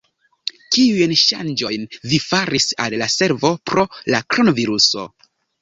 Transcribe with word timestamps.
Kiujn 0.75 1.13
ŝanĝojn 1.23 1.85
vi 2.13 2.21
faris 2.29 2.67
al 2.87 2.97
la 3.05 3.11
servo 3.19 3.55
pro 3.71 3.87
la 4.15 4.23
kronviruso? 4.35 5.07